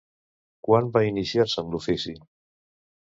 Quan 0.67 0.87
va 0.95 1.03
iniciar-se 1.09 1.57
en 1.65 1.69
l'ofici? 1.75 2.15